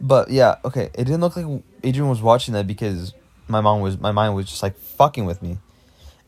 [0.00, 3.14] But yeah, okay, it didn't look like Adrian was watching that because
[3.46, 5.58] my mom was my mind was just like fucking with me.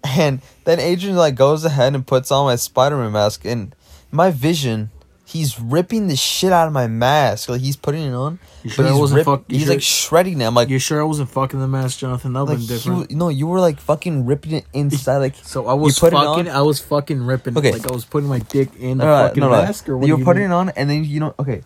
[0.02, 3.74] And then Adrian like goes ahead and puts on my Spider-Man mask and
[4.10, 4.90] my vision,
[5.30, 7.48] he's ripping the shit out of my mask.
[7.48, 8.38] Like he's putting it on.
[8.62, 10.44] You sure but I he's wasn't rip- fuck- he's sure- like shredding it.
[10.44, 12.32] I'm like you sure I wasn't fucking the mask, Jonathan?
[12.32, 13.00] That would like been different.
[13.02, 16.48] w- no, you were like fucking ripping it inside like so I was fucking.
[16.48, 17.56] I was fucking ripping.
[17.56, 17.72] Okay.
[17.72, 19.62] like I was putting my dick in the No, fucking no, no.
[19.62, 20.06] mask, or what?
[20.08, 20.50] you were putting mean?
[20.50, 21.62] it on, and then you know, okay.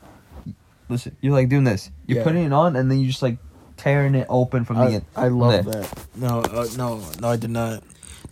[0.89, 1.91] Listen, you're like doing this.
[2.07, 2.25] You're Yeah.
[2.25, 3.39] putting it on, and then you just like
[3.77, 5.05] tearing it open from the I, in.
[5.17, 5.89] I love that.
[6.15, 7.83] No, uh, no, no, I did not.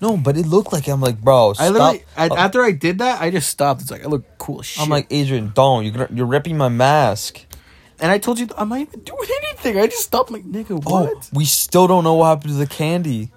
[0.03, 1.53] No, but it looked like I'm like, bro.
[1.53, 1.65] Stop.
[1.65, 3.81] I literally, I, Uh, after I did that, I just stopped.
[3.83, 4.83] It's like I look cool as shit.
[4.83, 5.85] I'm like Adrian, don't.
[5.85, 7.41] You're gonna, you're ripping my mask.
[8.01, 9.79] and I told you I'm not even doing anything.
[9.79, 10.31] I just stopped.
[10.33, 11.31] like, nigga, Oh, what?
[11.33, 13.31] we still don't know what happened to the candy.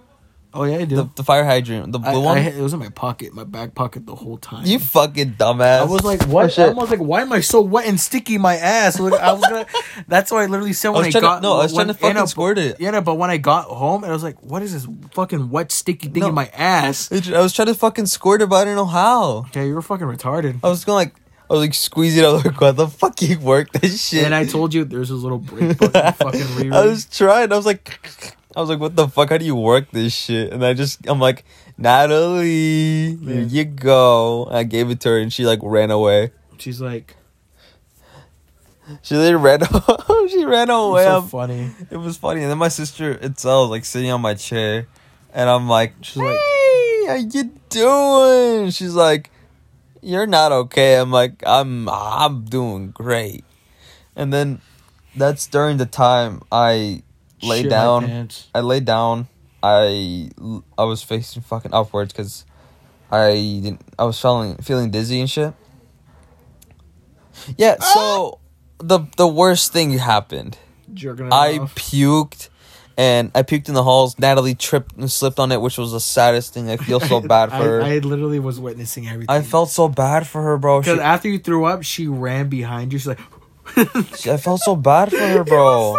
[0.55, 0.95] Oh, yeah, I do.
[0.95, 2.37] The, the fire hydrant, the blue I one.
[2.37, 4.65] had- it was in my pocket, my back pocket, the whole time.
[4.65, 5.79] you fucking dumbass.
[5.81, 6.53] I was like, Oh, what?
[6.53, 6.69] shit.
[6.69, 8.37] I was like, why am I so wet and sticky?
[8.37, 8.99] My ass.
[8.99, 9.65] Like, I was gonna.
[10.07, 11.41] That's why I literally said when I, was trying to- got.
[11.43, 12.79] no, I was when- trying to fucking yeah, no, squirt it.
[12.79, 15.49] Yeah, no, but when I got home, and I was like, what is this fucking
[15.49, 16.29] wet sticky thing No.
[16.29, 17.11] in my ass?
[17.11, 19.45] I was trying to fucking squirt it, but I didn't know how.
[19.53, 20.59] Yeah, you were fucking retarded.
[20.63, 21.15] I was going like,
[21.49, 22.27] I was like squeezing it.
[22.27, 24.23] I was like, what the fuck you work this shit?
[24.25, 26.13] And I told you there's this little break button.
[26.13, 26.73] fucking reread.
[26.73, 27.51] I was trying.
[27.51, 29.29] I was like, I was like, what the fuck?
[29.29, 30.53] How do you work this shit?
[30.53, 31.43] And I just, I'm like,
[31.77, 34.47] Natalie, here you go.
[34.49, 36.31] I gave it to her, and she like ran away.
[36.57, 37.15] She's like,
[39.01, 39.59] She literally ran.
[40.29, 41.03] she ran away.
[41.03, 41.71] so I'm- funny.
[41.91, 42.41] it was funny.
[42.43, 44.87] And then my sister itself was like sitting on my chair,
[45.33, 48.69] and I'm like, She's like- hey, how you doing?
[48.71, 49.31] She's like,
[50.01, 50.95] you're not okay.
[50.97, 53.43] I'm like, I'm, I'm doing great.
[54.15, 54.61] And then,
[55.15, 57.01] that's during the time I
[57.45, 58.05] lay Shit my down.
[58.05, 58.47] pants.
[58.53, 59.27] I laid down.
[59.63, 60.29] I
[60.77, 62.45] I was facing fucking upwards because
[63.11, 63.31] I
[63.63, 63.81] didn't.
[63.97, 65.53] I was feeling feeling dizzy and shit.
[67.57, 67.77] Yeah.
[67.79, 68.45] So ah!
[68.79, 70.57] the the worst thing happened.
[70.93, 71.75] Jerking it I off.
[71.75, 72.49] puked,
[72.97, 74.17] and I puked in the halls.
[74.19, 76.69] Natalie tripped and slipped on it, which was the saddest thing.
[76.69, 77.81] I feel so bad for I, her.
[77.81, 79.35] I literally was witnessing everything.
[79.35, 80.81] I felt so bad for her, bro.
[80.81, 82.99] She, because after you threw up, she ran behind you.
[82.99, 83.19] She's like,
[84.15, 85.97] she- I felt so bad for her, bro.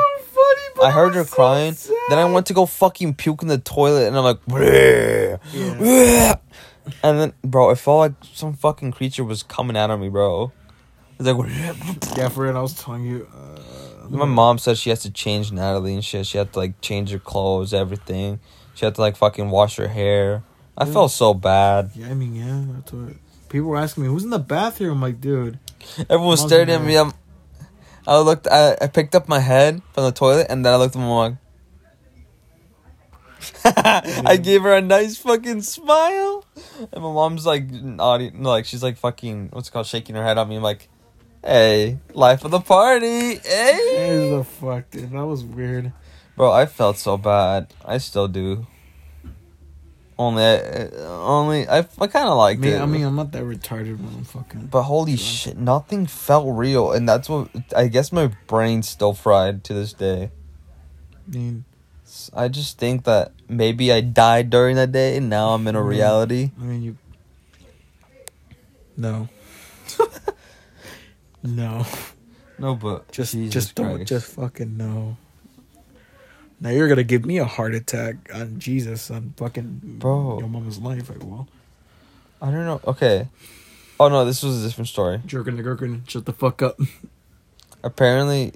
[0.82, 1.76] I heard her was so crying.
[2.08, 6.40] Then I went to go fucking puke in the toilet, and I'm like, "Bleh, bleh."
[7.02, 10.52] and then, bro, it felt like some fucking creature was coming out of me, bro.
[11.18, 12.56] It's like, "Bleh." Yeah, for real.
[12.56, 13.26] I was telling you.
[13.34, 16.26] Uh, my mom said she has to change Natalie and shit.
[16.26, 18.38] She had to like change her clothes, everything.
[18.74, 20.44] She had to like fucking wash her hair.
[20.78, 20.92] I Yeah.
[20.92, 21.90] felt so bad.
[21.94, 23.14] Yeah, I mean, yeah, that's what.
[23.48, 25.58] People were asking me, "Who's in the bathroom?" I'm like, dude.
[26.10, 26.96] Everyone was staring at me.
[26.96, 27.12] I'm,
[28.06, 28.46] I looked.
[28.46, 31.06] I, I picked up my head from the toilet, and then I looked at my
[31.06, 31.38] mom.
[33.64, 34.44] I mm.
[34.44, 36.44] gave her a nice fucking smile,
[36.92, 40.38] and my mom's like no, like she's like fucking what's it called, shaking her head
[40.38, 40.56] at me.
[40.56, 40.88] I'm like,
[41.44, 45.10] "Hey, life of the party, hey." Hey, the fuck, dude.
[45.10, 45.92] That was weird.
[46.36, 47.72] Bro, I felt so bad.
[47.84, 48.66] I still do.
[50.18, 52.80] Only, I, only I, I kind of I liked mean, it.
[52.80, 54.66] I mean, I'm not that retarded when I'm fucking.
[54.68, 59.62] But holy shit, nothing felt real, and that's what I guess my brain's still fried
[59.64, 60.30] to this day.
[61.28, 61.64] I mean,
[62.32, 65.80] I just think that maybe I died during that day, and now I'm in a
[65.80, 65.86] Mhm.
[65.88, 66.50] reality.
[66.58, 66.96] I mean, you.
[68.96, 69.28] No.
[71.42, 71.84] no.
[72.58, 75.18] No, but Just, Jesus just don't, just fucking no.
[76.60, 80.38] Now you're gonna give me a heart attack on Jesus on fucking Bro.
[80.40, 81.08] your mama's life.
[81.10, 81.48] Like, well,
[82.40, 82.80] I don't know.
[82.86, 83.28] Okay.
[84.00, 85.20] Oh no, this was a different story.
[85.26, 86.78] jerking the gherkin, shut the fuck up.
[87.82, 88.52] Apparently,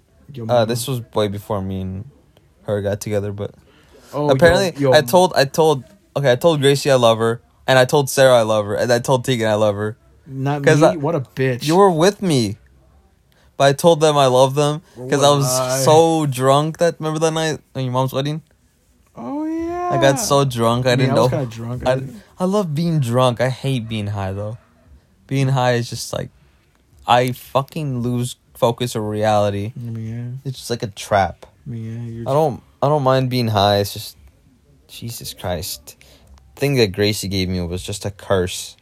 [0.49, 2.11] uh, this was way before me and
[2.65, 3.33] her got together.
[3.33, 3.55] But
[4.13, 5.85] Oh, apparently, yo, yo, I told, I told,
[6.17, 8.93] okay, I told Gracie I love her, and I told Sarah I love her, and
[8.93, 9.97] I told Tegan I love her.
[10.27, 10.73] not me.
[10.73, 11.65] I- what a bitch.
[11.65, 12.59] You were with me.
[13.61, 15.81] But I told them I love them because I was lie.
[15.85, 18.41] so drunk that remember that night at your mom's wedding?
[19.15, 19.91] Oh yeah.
[19.93, 21.29] I got so drunk I, I, didn't I know.
[21.29, 21.87] kind of drunk.
[21.87, 22.01] I,
[22.39, 23.39] I love being drunk.
[23.39, 24.57] I hate being high though.
[25.27, 26.31] Being high is just like
[27.07, 29.75] I fucking lose focus of reality.
[29.77, 31.45] I mean, It's just like a trap.
[31.67, 32.25] yeah.
[32.27, 32.31] I.
[32.31, 33.81] I don't I don't mind being high.
[33.85, 34.17] It's just
[34.89, 35.97] Jesus Christ.
[36.57, 38.79] thing that Gracie gave me was just a curse.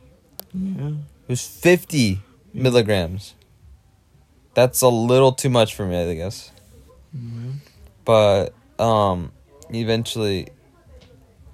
[0.55, 0.91] Yeah.
[1.27, 2.21] It was 50
[2.55, 3.35] milligrams.
[4.59, 6.51] That's a little too much for me, I guess.
[7.17, 7.59] Mhm.
[8.05, 9.31] But um,
[9.71, 10.49] eventually,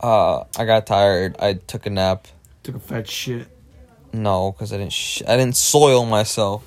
[0.00, 1.36] uh, I got tired.
[1.38, 2.28] I took a nap.
[2.62, 3.46] Took a fat shit.
[4.14, 4.94] No, because I didn't.
[4.94, 6.64] Sh- I didn't soil myself.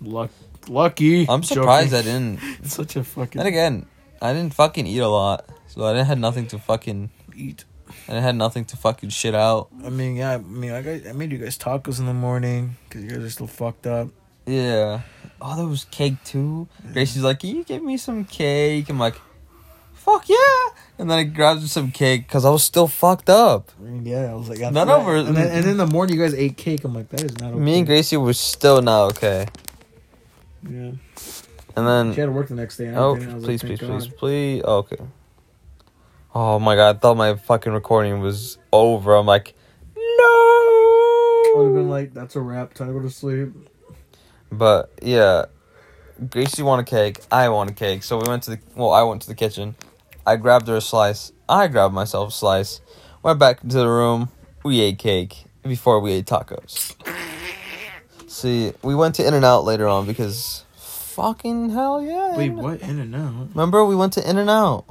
[0.00, 0.30] Luck,
[0.68, 1.26] lucky.
[1.28, 2.38] I'm surprised I didn't.
[2.66, 3.86] Such a fucking Then again,
[4.22, 7.10] I didn't fucking eat a lot, so I didn't have nothing to fucking.
[7.34, 7.64] eat.
[8.06, 9.70] And I didn't nothing to fucking shit out.
[9.84, 10.34] I mean, yeah.
[10.34, 13.18] I mean, I got, I made you guys tacos in the morning because you guys
[13.24, 14.08] are still fucked up.
[14.46, 15.00] Yeah.
[15.40, 16.68] Oh, there was cake too.
[16.92, 19.14] Gracie's like, "Can you give me some cake?" I'm like,
[19.94, 20.36] "Fuck yeah!"
[20.98, 23.70] And then I grabbed some cake because I was still fucked up.
[24.02, 26.34] Yeah, I was like, of that- her- And then, and in the morning, you guys
[26.34, 26.84] ate cake.
[26.84, 27.58] I'm like, that is not okay.
[27.60, 29.46] Me and Gracie were still not okay.
[30.68, 30.92] Yeah.
[31.76, 32.86] And then She had to work the next day.
[32.88, 33.14] And Oh.
[33.16, 34.62] I please, like, please, please, please.
[34.64, 34.96] Oh, okay.
[36.34, 39.14] Oh my god, I thought my fucking recording was over.
[39.16, 39.54] I'm like,
[39.96, 40.02] no.
[40.02, 42.74] I would have been like, that's a wrap.
[42.74, 43.52] Time to go to sleep.
[44.50, 45.46] But yeah,
[46.28, 47.20] Gracie wanted cake.
[47.30, 48.02] I wanted cake.
[48.02, 48.58] So we went to the.
[48.74, 49.76] Well, I went to the kitchen.
[50.26, 51.32] I grabbed her a slice.
[51.48, 52.80] I grabbed myself a slice.
[53.22, 54.30] Went back into the room.
[54.64, 56.94] We ate cake before we ate tacos.
[58.28, 62.36] See, we went to In and Out later on because fucking hell yeah.
[62.36, 62.80] Wait, what?
[62.80, 63.48] In and out?
[63.50, 64.84] Remember we went to In and Out?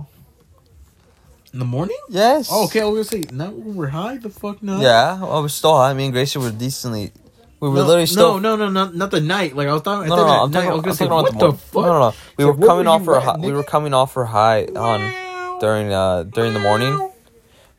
[1.53, 1.97] In the morning?
[2.09, 2.49] Yes.
[2.51, 4.17] Oh, okay, I was gonna say, not when we're high.
[4.17, 4.79] The fuck no.
[4.79, 5.93] Yeah, I was still high.
[5.93, 7.11] Me and Gracie were decently.
[7.59, 8.39] We were no, literally still.
[8.39, 9.55] No, no, no, not, not the night.
[9.55, 10.07] Like I was talking.
[10.07, 11.51] no, no, no, I'm night, talking, I was I'm gonna say, talking about what the
[11.51, 11.83] the fuck?
[11.83, 12.13] No, no, no.
[12.37, 14.25] We So were coming were off for a at, hi- we were coming off for
[14.25, 17.11] high on during uh during the morning,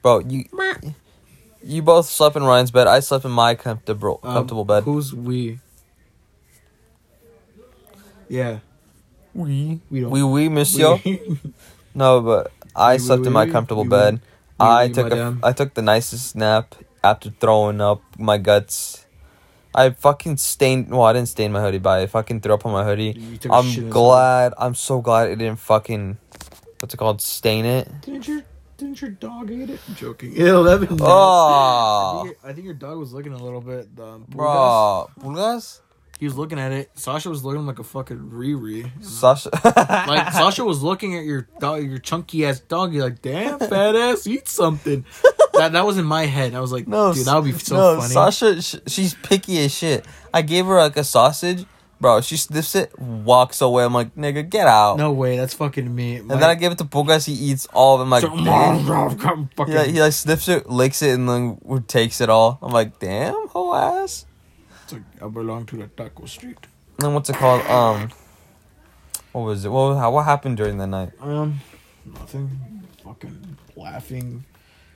[0.03, 0.19] bro.
[0.21, 0.45] You
[1.63, 2.87] you both slept in Ryan's bed.
[2.87, 4.85] I slept in my comfortable Um, comfortable bed.
[4.85, 5.59] Who's we?
[8.29, 8.59] Yeah,
[9.35, 10.11] We we don't.
[10.11, 10.99] we we monsieur.
[11.05, 11.39] we-
[11.95, 14.21] No, but I Oui, slept oui, in my comfortable bed.
[14.61, 15.37] I took a.
[15.43, 19.07] I took the nicest nap after throwing up my guts.
[19.75, 20.91] I fucking stained.
[20.91, 23.15] Well, I didn't stain my hoodie, but I fucking threw up on my hoodie.
[23.17, 23.91] You took I'm inside.
[23.91, 24.55] glad.
[24.59, 26.19] I'm so glad it didn't fucking.
[26.81, 27.21] What's it called?
[27.21, 27.89] Stain it.
[28.01, 28.43] Didn't your
[28.79, 29.79] Didn't your dog eat it?
[29.89, 30.33] I'm joking.
[30.35, 31.05] Ew, that'd be nasty.
[31.05, 33.89] I, Oh, think your, I think your dog was looking a little bit.
[34.01, 35.81] Um, bro, pulgas.
[36.19, 36.91] He was looking at it.
[36.99, 38.91] Sasha was looking like a fucking Riri.
[39.05, 39.49] Sasha.
[39.65, 42.93] Like Sasha was looking at your dog, your chunky ass dog.
[42.93, 45.05] You're like, damn, fat ass, eat something.
[45.61, 46.55] That that was in my head.
[46.55, 48.13] I was like, No, dude, that would be so no, funny.
[48.15, 50.07] Sasha, sh- she's picky as shit.
[50.33, 51.67] I gave her like a sausage,
[52.01, 52.23] bro.
[52.23, 53.85] She sniffs it, walks away.
[53.85, 54.97] I'm like, nigga, get out.
[54.97, 56.17] no way, that's fucking me.
[56.17, 57.27] And then I give it to Pulgas.
[57.27, 58.11] He eats all of them.
[58.11, 59.49] Like, damn.
[59.57, 62.59] fucking, Yeah, he like sniffs it, licks it, and then takes it all.
[62.63, 64.25] I'm like, damn, whole ass.
[64.85, 66.59] It's like, I belong to the taco street.
[66.99, 67.63] And then what's it called?
[67.67, 68.11] Um,
[69.33, 69.69] what was it?
[69.69, 71.11] What how, what happened during the night?
[71.21, 71.61] Um,
[72.07, 72.49] nothing.
[73.05, 74.45] Fucking laughing.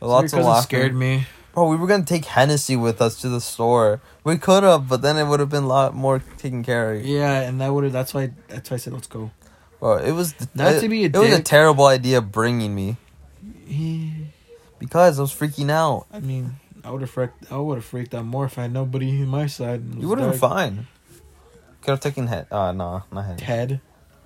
[0.05, 0.63] Lots of laughing.
[0.63, 1.27] scared me.
[1.53, 4.01] Bro, we were gonna take Hennessy with us to the store.
[4.25, 7.05] We could have, but then it would have been a lot more taken care of.
[7.05, 7.93] Yeah, and that would have.
[7.93, 8.33] That's why.
[8.49, 9.31] That's why I said let's go.
[9.79, 12.97] Bro, it was Not it, to be a it was a terrible idea bringing me
[14.79, 16.07] because I was freaking out.
[16.13, 17.53] I mean, I would have freaked.
[17.53, 19.83] I would have freaked out more if I had nobody in my side.
[19.95, 20.87] You would have been fine.
[21.83, 22.47] Could have taken head.
[22.51, 23.45] uh no, not Hennessy.
[23.45, 23.81] Head.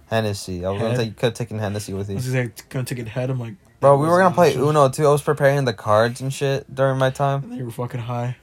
[0.07, 0.65] Hennessy.
[0.65, 1.17] I was gonna take.
[1.17, 2.15] could have taken Hennessy with you.
[2.15, 3.31] I was gonna take it head.
[3.31, 4.55] I'm like, Bro, we were gonna play.
[4.55, 5.07] Uno too.
[5.07, 7.53] I was preparing the cards and shit during my time.
[7.53, 8.37] You were fucking high.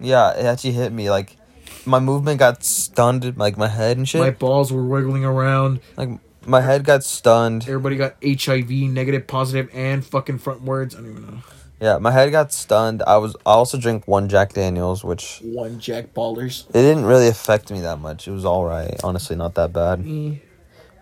[0.00, 1.10] Yeah, it actually hit me.
[1.10, 1.36] Like
[1.84, 4.20] my movement got stunned, like my head and shit.
[4.20, 5.80] My balls were wiggling around.
[5.96, 6.08] like
[6.46, 7.64] my head got stunned.
[7.64, 10.94] Everybody got HIV, negative, positive, and fucking front words.
[10.94, 11.38] I don't even know.
[11.80, 13.02] Yeah, my head got stunned.
[13.06, 13.34] I was.
[13.44, 16.68] I also drank one Jack Daniels, which One Jack Ballers.
[16.68, 18.28] it didn't really affect me that much.
[18.28, 20.00] It was all right, honestly, not that bad.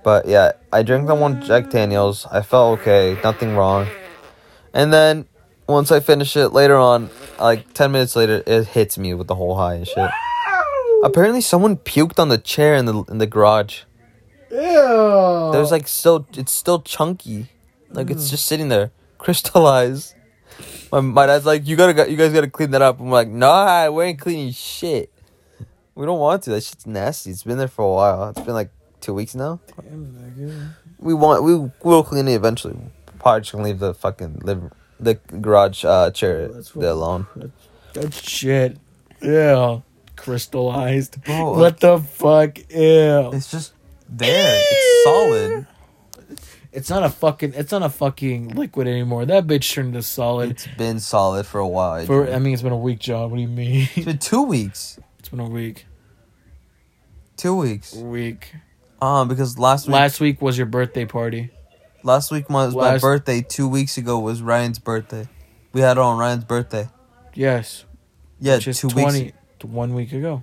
[0.03, 2.27] But yeah, I drank the one Jack Daniels.
[2.31, 3.87] I felt okay, nothing wrong.
[4.73, 5.27] And then
[5.69, 9.35] once I finish it later on, like ten minutes later, it hits me with the
[9.35, 10.11] whole high and shit.
[11.03, 13.83] Apparently, someone puked on the chair in the in the garage.
[14.51, 15.51] Ew.
[15.53, 17.49] There's like still, it's still chunky,
[17.91, 18.31] like it's hmm.
[18.31, 20.15] just sitting there, crystallized.
[20.91, 23.01] My, my dad's like, you gotta, you guys gotta clean that up.
[23.01, 25.13] I'm like, nah, we ain't cleaning shit.
[25.95, 26.51] We don't want to.
[26.51, 27.31] That shit's nasty.
[27.31, 28.31] It's been there for a while.
[28.31, 29.61] It's been like two weeks now.
[30.99, 32.77] We want, we will clean it eventually.
[33.19, 37.27] Probably just gonna leave the fucking live the garage uh, chair That's alone.
[37.95, 38.79] That's shit.
[39.23, 39.81] yeah,
[40.17, 41.23] Crystallized.
[41.25, 42.59] Bro, What the fuck?
[42.71, 43.31] Ew.
[43.33, 43.73] It's just
[44.09, 44.61] there.
[44.61, 45.67] It's solid.
[46.73, 47.55] It's not a fucking.
[47.55, 49.27] It's not a fucking liquid anymore.
[49.27, 50.53] That bitch turned to solid.
[50.53, 52.07] It's been solid for a while.
[52.07, 53.31] For I mean, it's been a week, John.
[53.31, 53.89] What do you mean?
[53.97, 54.99] it's been two weeks.
[55.19, 55.87] it's been a week.
[57.37, 57.97] Two weeks.
[57.97, 58.53] A Week.
[59.03, 61.51] Um, because last week, Last week was your birthday party.
[62.03, 63.41] last week was my last- birthday.
[63.43, 65.27] Two weeks ago was Ryan's birthday.
[65.73, 66.89] We had it on Ryan's birthday.
[67.35, 67.85] Yes.
[68.41, 69.23] Yeah, Which is two 20.
[69.23, 69.37] weeks.
[69.63, 70.43] One week ago.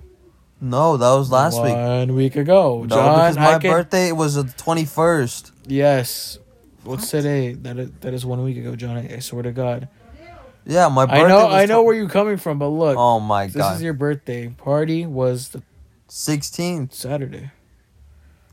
[0.60, 1.74] No, that was last week.
[1.74, 3.14] One week ago, No, John.
[3.18, 5.52] because my I can, birthday was the twenty first.
[5.66, 6.38] Yes.
[6.84, 7.52] What's today?
[7.54, 8.96] That is, that is one week ago, John.
[8.96, 9.88] I, I swear to God.
[10.66, 11.22] Yeah, my birthday.
[11.24, 11.44] I know.
[11.46, 13.52] was I know tw- where you're coming from, but look, Oh my god.
[13.54, 15.06] this god, is your birthday party.
[15.06, 15.62] Was the
[16.08, 17.50] sixteenth Saturday?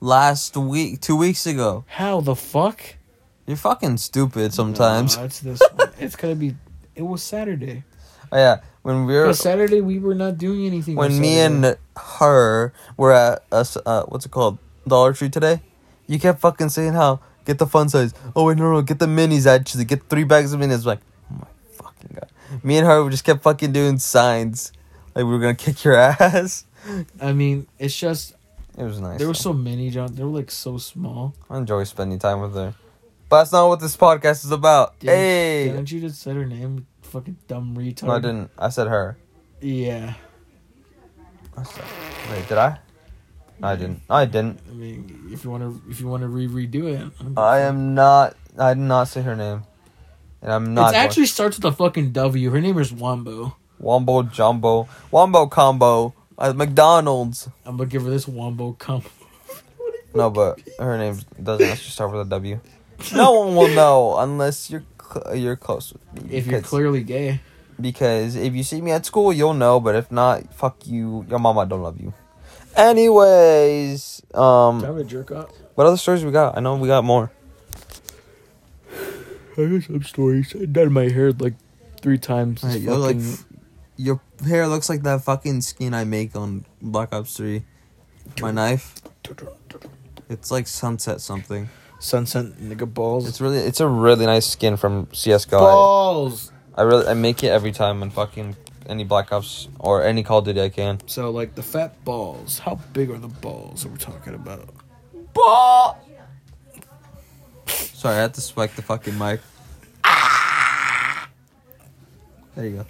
[0.05, 1.83] Last week, two weeks ago.
[1.87, 2.79] How the fuck?
[3.47, 5.17] You're fucking stupid sometimes.
[5.17, 5.61] No, it's this.
[5.73, 5.89] one.
[5.99, 6.55] it's gonna be.
[6.95, 7.83] It was Saturday.
[8.31, 10.95] Oh, yeah, when we were Saturday we were not doing anything.
[10.95, 15.61] when me and her were at us, uh, what's it called, Dollar Tree today.
[16.07, 18.13] You kept fucking saying how get the fun size.
[18.35, 19.47] Oh wait, no, no, get the minis.
[19.47, 20.85] Actually, get three bags of minis.
[20.85, 20.99] Like,
[21.31, 22.29] oh my fucking god.
[22.63, 24.71] Me and her we just kept fucking doing signs,
[25.15, 26.65] like we were gonna kick your ass.
[27.19, 28.34] I mean, it's just
[28.77, 29.19] It was nice.
[29.19, 30.13] there were so many, John.
[30.13, 31.33] They were like so small.
[31.49, 32.73] I enjoy spending time with her.
[33.29, 34.99] But that's not what this podcast is about.
[34.99, 36.85] Didn't- hey, Didn't you just said her name?
[37.01, 38.03] Fucking dumb retard.
[38.07, 38.51] no, I didn't.
[38.57, 39.17] I said her.
[39.61, 40.13] Yeah.
[41.57, 41.83] I said,
[42.31, 42.79] wait, did I?
[43.59, 44.01] No, I didn't.
[44.09, 44.59] I didn't.
[44.69, 47.59] I mean, if you want to, if you want to re redo it, I'm- I
[47.59, 48.35] am not.
[48.57, 49.63] I did not say her name,
[50.41, 50.93] and I'm not.
[50.93, 52.49] It actually starts with a fucking W.
[52.49, 53.55] Her name is Wombo.
[53.79, 54.89] Wombo Jumbo.
[55.11, 57.49] Wombo Combo at McDonald's.
[57.65, 59.09] I'm gonna give her this Wombo combo.
[60.13, 62.59] No, but her name doesn't actually start with a W.
[63.13, 66.35] No one will know unless you're cl- you're close with me.
[66.37, 67.41] If you're because- clearly gay,
[67.79, 69.79] because if you see me at school, you'll know.
[69.81, 71.25] But if not, fuck you.
[71.29, 72.13] Your mama don't love you.
[72.77, 75.49] Anyways, um, time to jerk off.
[75.75, 76.57] what other stories we got?
[76.57, 77.31] I know we got more.
[79.57, 80.55] I got some stories.
[80.59, 81.53] I dyed my hair like
[82.01, 82.61] three times.
[82.61, 82.85] Hey, This
[83.37, 83.54] fucking-
[83.97, 87.63] Your hair looks like that fucking skin I make on Black Ops Three.
[88.41, 88.95] My knife.
[90.29, 91.69] It's like sunset something.
[91.99, 93.27] sunset nigga balls.
[93.27, 95.57] It's really, it's a really nice skin from CS:GO.
[95.57, 96.51] I- balls.
[96.77, 98.55] I really I make it every time on fucking
[98.87, 100.99] any Black Ops or any Call of Duty I can.
[101.07, 102.59] So like the fat balls.
[102.59, 104.67] How big are the balls that we're talking about?
[105.33, 105.97] Ball.
[107.67, 109.39] Sorry, I had to spike the fucking mic.
[110.03, 111.29] Ah!
[112.55, 112.85] There you go.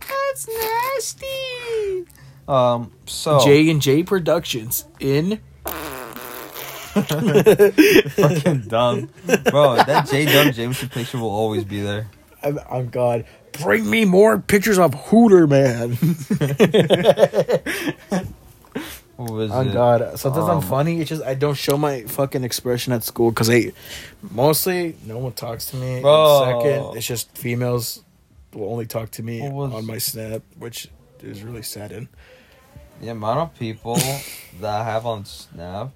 [0.00, 2.06] That's nasty.
[2.48, 2.92] Um.
[3.06, 5.40] So J and J Productions in.
[6.94, 9.08] fucking dumb,
[9.50, 9.76] bro.
[9.76, 12.06] That J Dumb Jameson picture will always be there.
[12.42, 13.24] I'm, I'm God.
[13.62, 15.96] Bring me more pictures of Hooter Man.
[19.16, 19.72] What was Oh it?
[19.72, 20.18] God.
[20.18, 21.00] Sometimes I'm Um, funny.
[21.00, 23.70] It's just I don't show my fucking expression at school because I
[24.32, 26.00] mostly no one talks to me.
[26.00, 26.62] Bro.
[26.62, 28.02] Second, it's just females
[28.52, 30.88] will only talk to me was- on my snap, which
[31.22, 32.08] is really saddened.
[33.00, 33.96] The amount of people
[34.60, 35.90] that I have on Snap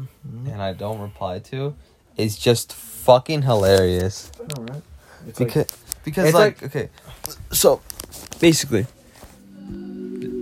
[0.00, 0.46] Mm-hmm.
[0.48, 1.74] and I don't reply to
[2.16, 4.32] is just fucking hilarious.
[4.56, 4.82] All right.
[5.28, 5.66] It's Because,
[6.02, 6.88] because It's like, like- okay,
[7.50, 7.82] so
[8.40, 8.86] basically,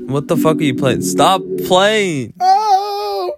[0.06, 1.02] what the fuck are you playing?
[1.02, 2.34] Stop playing!
[2.40, 3.34] oh,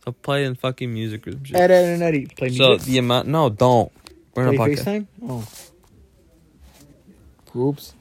[0.00, 1.56] Stop playing fucking music or some shit.
[1.56, 2.64] Ed, Ed, and Eddie play music.
[2.64, 3.92] So the amount, no, don't.
[4.34, 4.84] We're in a play podcast.
[4.84, 5.06] FaceTime.
[5.28, 5.46] Oh,
[7.52, 7.92] groups.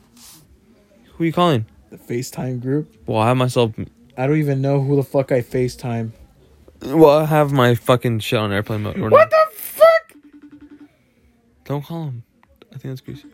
[1.17, 1.65] Who are you calling?
[1.89, 2.93] The FaceTime group.
[3.08, 3.71] Well, I have myself.
[4.17, 6.12] I don't even know who the fuck I FaceTime.
[6.82, 8.99] Well, I have my fucking shit on airplane mode.
[8.99, 9.30] What not.
[9.30, 10.13] the fuck?
[11.65, 12.23] Don't call him.
[12.73, 13.25] I think that's greasy.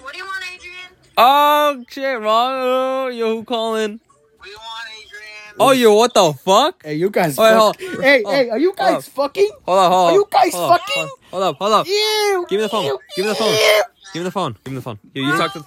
[0.00, 0.76] What do you want, Adrian?
[1.16, 2.52] Oh shit, wrong.
[2.54, 3.98] Oh, yo, who calling?
[4.36, 5.56] What do you want, Adrian?
[5.58, 6.84] Oh, yo, what the fuck?
[6.84, 7.36] Hey, you guys.
[7.36, 9.50] Wait, fuck- hold- hey, hold- hey, are you hold guys fucking?
[9.64, 10.12] Hold up, hold up.
[10.12, 11.08] Are you guys hold up, fucking?
[11.30, 11.86] Hold up, hold up.
[11.86, 12.46] Ew.
[12.48, 12.84] Give me the phone.
[12.84, 13.54] ew, Give me the phone.
[13.54, 13.82] ew.
[14.12, 14.56] Give me the phone.
[14.64, 14.98] Give me the phone.
[15.14, 15.64] Here, you talk to.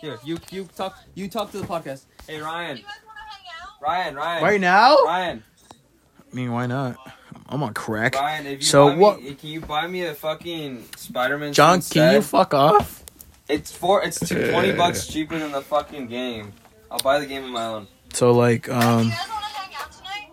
[0.00, 0.96] Here, you you talk.
[1.14, 2.04] You talk to the podcast.
[2.26, 2.76] Hey, Ryan.
[2.76, 3.82] You guys want to hang out?
[3.82, 4.14] Ryan.
[4.14, 4.42] Ryan.
[4.44, 4.96] Right now?
[5.04, 5.42] Ryan.
[6.30, 6.96] I mean, why not?
[7.48, 8.14] I'm on crack.
[8.14, 8.46] Ryan.
[8.46, 11.52] If you So buy what- Me, can you buy me a fucking Spider-Man?
[11.52, 13.04] John, suit can you fuck off?
[13.48, 14.04] It's four.
[14.04, 16.52] It's two, twenty bucks cheaper than the fucking game.
[16.90, 17.86] I'll buy the game on my own.
[18.12, 20.30] So like, you um, guys want to hang out tonight?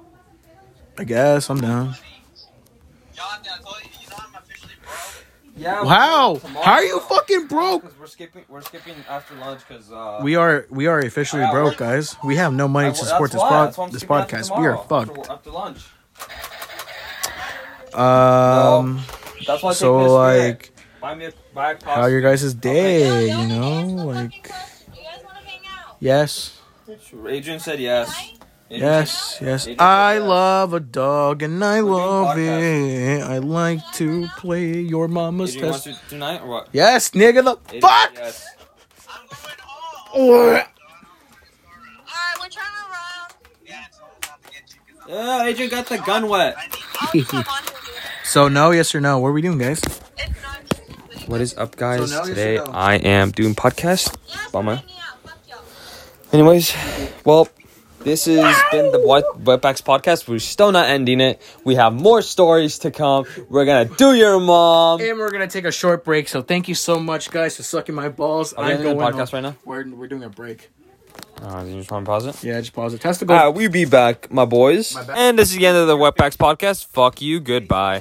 [0.98, 1.96] I guess I'm down.
[3.16, 5.26] John, I told you, you know I'm officially broke.
[5.58, 5.84] Yeah.
[5.84, 6.66] Wow, tomorrow.
[6.66, 7.98] how are you fucking broke?
[8.00, 8.44] We're skipping.
[8.50, 10.20] We're skipping after lunch because uh.
[10.22, 12.16] We are we are officially I broke, work- guys.
[12.24, 14.02] We have no money I- to that's support this why- pod that's why I'm this
[14.02, 14.60] skipping after podcast.
[14.60, 15.18] We are fucked.
[15.18, 15.86] After, after lunch.
[17.94, 19.02] Um,
[19.48, 19.70] That's why.
[19.70, 23.30] I so take like, buy me a buy a how your guys' day?
[23.30, 24.94] Yo, You know, like, fucking question.
[24.94, 25.96] You guys want to hang out?
[26.02, 26.60] yes,
[27.30, 28.34] Adrian said yes.
[28.70, 28.78] Tonight?
[28.78, 29.68] Adrian yes, yes.
[29.80, 33.22] I love a dog and I love it.
[33.22, 36.04] I like to play your mama's Adrian wants test.
[36.04, 36.70] to tonight or what?
[36.74, 38.12] Yes, nigga, the Adrian, fuck.
[38.16, 38.46] Yes.
[39.08, 40.12] I'm going home.
[40.16, 40.66] Oh, Alright,
[42.40, 43.32] we're trying to run.
[43.66, 44.82] Yeah, so I'm about to get you.
[45.00, 46.56] 'cause I'm- Yeah, Adrian got the gun wet.
[46.58, 47.80] I need- I'll come on to you.
[48.26, 49.20] So no, yes or no?
[49.20, 49.80] What are we doing, guys?
[49.80, 52.10] It's not just video What is up, guys?
[52.10, 52.74] So now you Today should know.
[52.74, 54.16] I am doing podcast.
[54.52, 54.82] Bummer.
[54.88, 55.60] Yeah, fuck y'all.
[56.34, 56.74] Anyways,
[57.24, 57.48] well,
[58.06, 60.28] this has been the Wet Wetbacks podcast.
[60.28, 61.42] We're still not ending it.
[61.66, 63.26] We have more stories to come.
[63.50, 65.02] We're gonna do your mom.
[65.02, 66.30] And we're gonna take a short break.
[66.30, 68.54] So thank you so much, guys, for sucking my balls.
[68.54, 69.44] Are we I'm the going podcast home.
[69.44, 69.56] right now?
[69.66, 70.70] We're we're doing a break.
[71.42, 72.44] Uh, you just want to pause it?
[72.44, 73.02] Yeah, just pause it.
[73.02, 73.36] Testicle.
[73.36, 74.96] Uh, we be back, my boys.
[74.96, 75.18] My bad.
[75.18, 76.88] and this is the end of the Wetbacks podcast.
[76.88, 77.40] Fuck you.
[77.40, 77.94] Goodbye.